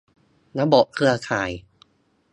[0.59, 1.51] ระบบเครือข่าย